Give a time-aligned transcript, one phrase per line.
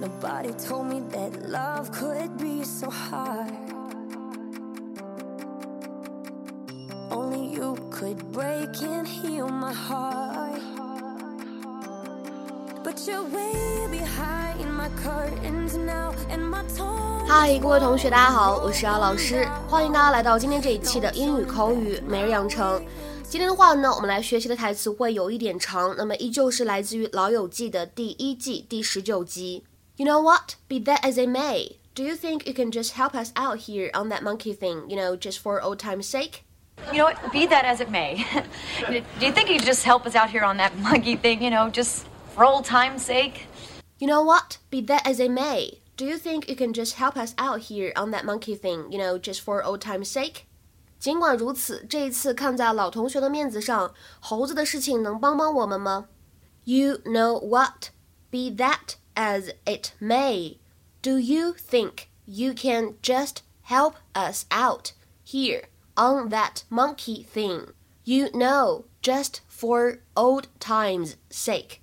[0.00, 3.52] Nobody told me that love could be so hard.
[7.10, 10.58] Only you could break and heal my heart.
[12.82, 17.26] But you're way behind my curtains now, and my tongue.
[17.28, 22.82] 嗨，各位同学，大家好，我是姚老师，欢迎大家来到今天这一期的英语口语每日养成。
[23.28, 29.62] 今天的话呢，我们来学习的台词会有一点长，那么依旧是来自于《老友记》的第一季第十九集。
[29.99, 30.55] You know what?
[30.67, 33.89] Be that as it may, do you think you can just help us out here
[33.93, 34.89] on that monkey thing?
[34.89, 36.43] You know, just for old time's sake.
[36.91, 37.31] You know what?
[37.31, 38.25] Be that as it may.
[39.19, 41.49] Do you think you could just help us out here on that monkey thing, you
[41.49, 42.05] know, just
[42.35, 43.47] for old time's sake?
[43.97, 44.57] You know what?
[44.69, 47.93] Be that as it may, do you think you can just help us out here
[47.95, 50.45] on that monkey thing, you know, just for old time's sake?
[50.99, 56.07] 尽管如此，这一次看在老同学的面子上，猴子的事情能帮帮我们吗？
[56.65, 57.91] You know what?
[58.29, 60.57] Be that as it may,
[61.01, 67.73] do you think you can just help us out here on that monkey thing?
[68.03, 71.79] You know, just for old times' sake.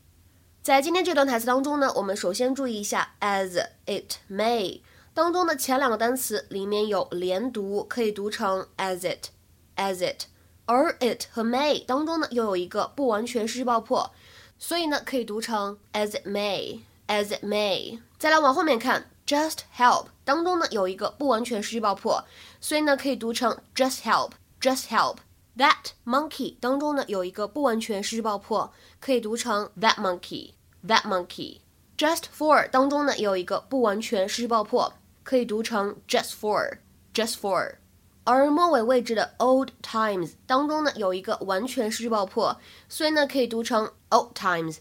[0.63, 4.81] 在今天这段台词当中呢，我们首先注意一下 as it may
[5.13, 9.31] 当中的前两个单词里面有连读，可以读成 as it
[9.77, 10.27] as it，
[10.67, 14.13] 而 it 和 may 当中呢又有一个不完全失去爆破，
[14.59, 18.00] 所以呢可以读成 as it may As it may。
[18.18, 22.24] 再来往后面看，just help 当中呢有一个不完全失去爆破，
[22.62, 25.18] 所以呢可以读成 just help just help。
[25.58, 30.52] That monkey 当中呢有一个不完全失去爆破，可以读成 that monkey
[30.86, 31.62] that monkey。
[31.98, 36.78] Just for 当中呢有一个不完全失去爆破，可以读成 just for
[37.12, 37.76] just for。
[38.24, 44.78] 而末尾位置的 old times 当中呢有一个完全失去爆破，所以呢可以读成 old times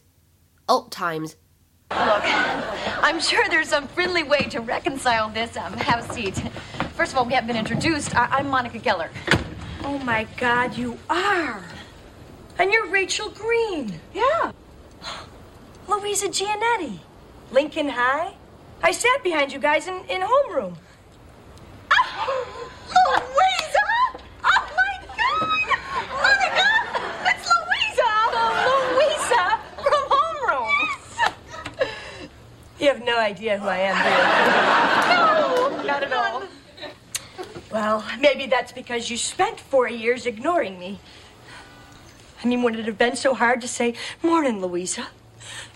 [0.66, 1.32] old times。
[1.90, 5.56] Look, I'm sure there's some friendly way to reconcile this.
[5.56, 6.34] Um, have a seat.
[6.94, 8.14] First of all, we haven't been introduced.
[8.16, 9.08] I- I'm Monica Geller.
[9.84, 11.62] Oh my God, you are.
[12.58, 14.00] And you're Rachel Green.
[14.12, 14.50] Yeah.
[15.86, 16.98] Louisa Gianetti.
[17.52, 18.34] Lincoln High.
[18.82, 20.74] I sat behind you guys in, in homeroom.
[22.88, 23.86] Louisa!
[24.44, 25.68] Oh my God!
[26.12, 26.68] Monica!
[27.30, 28.10] It's Louisa!
[28.96, 29.42] Louisa
[29.76, 30.70] from homeroom.
[32.80, 36.42] You have no idea who I am, do No, not at all.
[37.72, 41.00] Well, maybe that's because you spent four years ignoring me.
[42.42, 45.08] I mean, would it have been so hard to say, Morning, Louisa?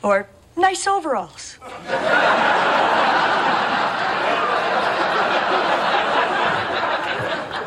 [0.02, 1.58] Or, Nice overalls?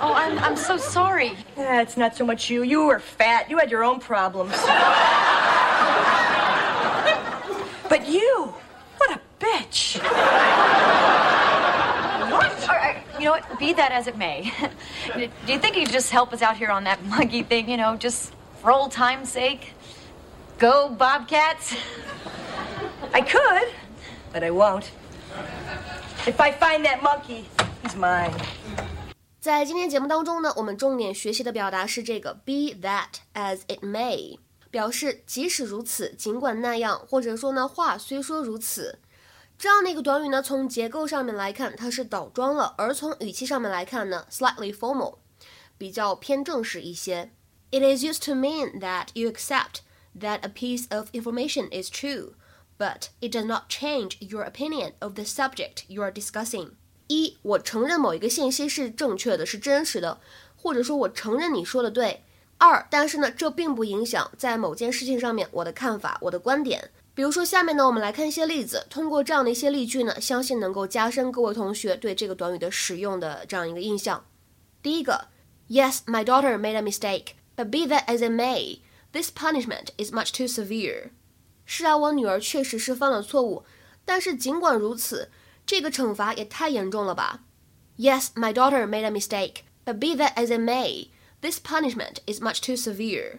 [0.06, 1.32] Oh, I'm, I'm so sorry.
[1.58, 2.64] Ah, it's not so much you.
[2.64, 3.50] You were fat.
[3.50, 4.52] You had your own problems.
[7.90, 8.54] but you,
[8.98, 9.98] what a bitch.
[12.32, 12.70] What?
[12.70, 13.53] All right, you know what?
[13.63, 14.53] Be that as it may.
[15.15, 17.77] Do you think you could just help us out here on that monkey thing, you
[17.77, 18.33] know, just
[18.63, 19.75] for old time's sake?
[20.59, 21.77] Go, Bobcats!
[23.13, 23.69] I could,
[24.33, 24.91] but I won't.
[26.27, 27.45] If I find that monkey,
[27.83, 28.35] he's mine.
[29.41, 34.37] 在今天节目当中呢，我们重点学习的表达是这个 be that as it may，
[34.71, 38.99] 表示即使如此，尽管那样，或者说呢话虽说如此。
[39.58, 45.18] 这样的一个短语呢，从结构上面来看，它是倒装了；而从语气上面来看呢，slightly formal，
[45.78, 47.32] 比较偏正式一些。
[47.72, 49.80] It is used to mean that you accept
[50.20, 52.34] that a piece of information is true,
[52.78, 56.72] but it does not change your opinion of the subject you are discussing.
[57.08, 60.20] 一，我承认某一个信息是正确的，是真实的，
[60.56, 62.24] 或者说我承认你说的对。
[62.58, 66.92] 二，但是呢，这并不影响在某件事情上面我的看法、我的观点。
[67.16, 68.88] 比如说，下面呢，我们来看一些例子。
[68.90, 74.26] 通过这样的一些例句呢，相信能够加深各位同学对这个短语的使用的这样一个印象。
[74.82, 75.28] 第一个
[75.70, 78.80] ，Yes, my daughter made a mistake, but be that as it may,
[79.12, 81.12] this punishment is much too severe.
[81.66, 83.64] 是啊，我女儿确实是犯了错误，
[84.04, 85.30] 但是尽管如此，
[85.68, 87.44] 这个惩罚也太严重了吧
[87.98, 91.10] ？Yes, my daughter made a mistake, but be that as it may,
[91.42, 93.38] this punishment is much too severe.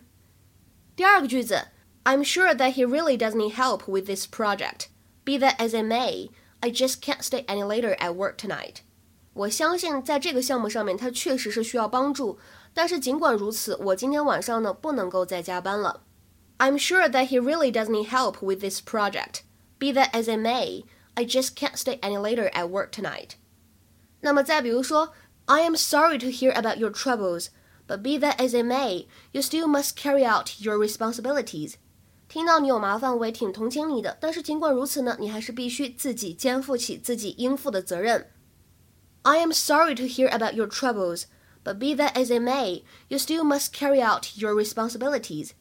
[0.94, 1.66] 第二个句子
[2.03, 4.87] ，I'm sure that he really does need help with this project.
[5.25, 6.29] Be that as it may,
[6.61, 8.81] I just can't stay any later at work tonight.
[9.33, 12.39] 我相信在这个项目上面，他确实是需要帮助，
[12.73, 16.01] 但是尽管如此，我今天晚上呢不能够再加班了。
[16.57, 19.43] I'm sure that he really does need help with this project.
[19.77, 20.83] Be that as it may,
[21.13, 23.35] I just can't stay any later at work tonight.
[24.21, 25.13] 那么再比如说，
[25.45, 27.47] I am sorry to hear about your troubles,
[27.87, 31.75] but be that as it may, you still must carry out your responsibilities.
[32.33, 34.17] 听到你有麻烦，我也挺同情你的。
[34.21, 38.31] 但是尽管如此呢，你还是必须自己肩负起自己应负的责任。
[39.23, 41.23] I am sorry to hear about your troubles,
[41.63, 45.51] but be that as it may, you still must carry out your responsibilities.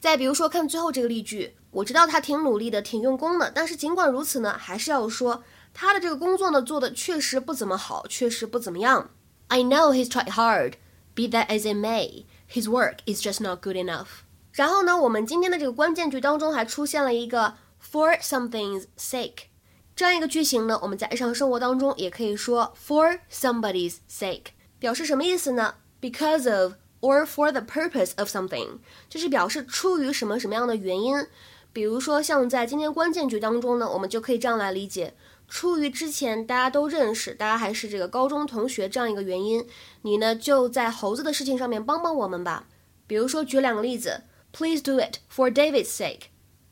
[0.00, 5.44] 再比如说，看最后这个例句，我知道他挺努力的，挺用功的，但是尽管如此呢，还是要说
[5.74, 9.10] 他的这个工作呢做的确实不怎么好，确实不怎么样。
[9.48, 10.74] I know he's tried hard,
[11.14, 14.23] be that as it may, his work is just not good enough.
[14.55, 17.55] 然后呢，我们今天的这个关键句当中还出现了一个
[17.91, 19.47] for something's sake，
[19.93, 24.45] 这样一个句型呢，我们在日常生活当中也可以说 for somebody's sake，
[24.79, 28.77] 表示什么意思呢？Because of or for the purpose of something，
[29.09, 31.27] 就是表示出于什么什么样的原因。
[31.73, 35.13] 比如说，像在今天关键句当中呢，我们就可以这样来理解：
[35.49, 39.67] 出于之前大家都认识，大家还是这个高中同学这样一个原因，
[40.03, 42.67] 你呢就在猴子的事情上面帮帮我们吧。
[43.05, 44.23] 比如说，举两个例子
[44.55, 46.29] ：Please do it for David's sake。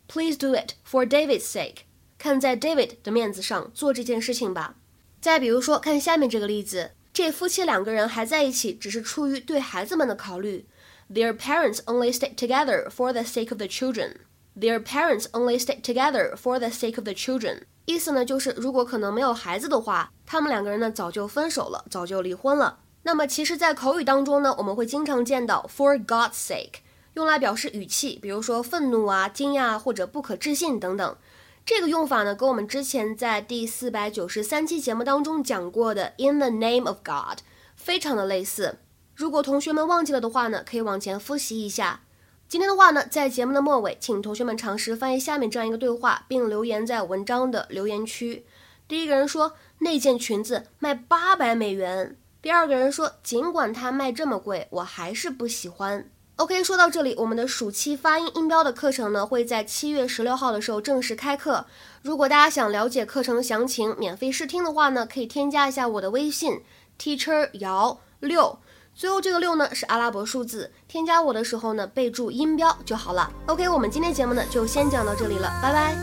[0.07, 1.83] Please do it for David's sake。
[2.17, 4.75] 看在 David 的面子上做这件事情吧。
[5.19, 6.91] 再比如说，看下面这个例子。
[7.11, 10.65] 这夫妻两个人还在一起，只是出于对孩子们的考虑。
[11.11, 14.15] Their parents only stick together for the sake of the children.
[14.57, 17.63] Their parents only stick together for the sake of the children.
[17.85, 22.79] 意思呢，就是如果可能没有孩子的话，他们两个人呢早就分手了，早就离婚了。
[23.03, 26.75] 那么其实，在口语当中呢，我们会经常见到 for God's sake，
[27.13, 31.15] 用来表示语气，比如说愤怒啊、惊讶或者不可置信等等。
[31.65, 37.39] 这个用法呢，跟我们之前在第四百九十三期节目当中讲过的 "In the name of God"
[37.75, 38.79] 非常的类似。
[39.15, 42.01] 如果同学们忘记了的话呢，可以往前复习一下。
[42.49, 48.45] 今天的话呢，在节目的末尾，请同学们尝试翻译下面这样一个对话，并留言在文章的留言区。
[48.87, 56.09] 第一个人说那件裙子卖八百美元，第二个人说尽管它卖这么贵，我还是不喜欢。
[56.37, 61.67] OK，说到这里，我们的暑期发音音标的课程呢，会在七月十六号的时候正式开课。
[62.01, 66.61] 如果大家想了解课程详情、免费试听的话呢，可以添加一下我的微信
[66.99, 68.57] Teacher 姚六，
[68.95, 70.71] 最后这个六呢是阿拉伯数字。
[70.87, 73.31] 添加我的时候呢，备注音标就好了。
[73.45, 75.95] OK，我们今天节目呢就先讲到这里了，拜拜。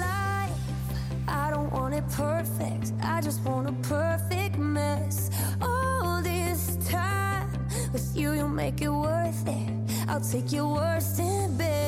[10.10, 11.79] I'll take your worst and best